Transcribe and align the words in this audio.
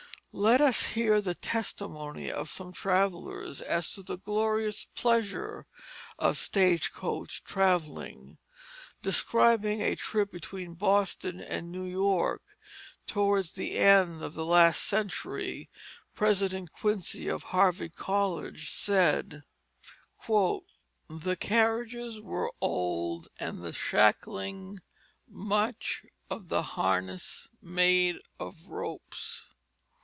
Let 0.33 0.61
us 0.61 0.85
hear 0.95 1.19
the 1.19 1.35
testimony 1.35 2.31
of 2.31 2.49
some 2.49 2.71
travellers 2.71 3.59
as 3.59 3.91
to 3.95 4.01
the 4.01 4.17
glorious 4.17 4.85
pleasure 4.85 5.67
of 6.17 6.37
stage 6.37 6.93
coach 6.93 7.43
travelling. 7.43 8.37
Describing 9.01 9.81
a 9.81 9.97
trip 9.97 10.31
between 10.31 10.75
Boston 10.75 11.41
and 11.41 11.69
New 11.69 11.83
York 11.85 12.43
towards 13.05 13.51
the 13.51 13.77
end 13.77 14.23
of 14.23 14.33
the 14.33 14.45
last 14.45 14.83
century 14.87 15.69
President 16.15 16.71
Quincy 16.71 17.27
of 17.27 17.43
Harvard 17.51 17.97
College 17.97 18.71
said: 18.71 19.43
"The 20.29 21.37
carriages 21.37 22.21
were 22.21 22.53
old 22.61 23.27
and 23.37 23.61
the 23.61 23.73
shackling 23.73 24.79
and 24.79 24.79
much 25.27 26.05
of 26.29 26.47
the 26.47 26.61
harness 26.63 27.49
made 27.61 28.15
of 28.39 28.67
ropes. 28.67 29.49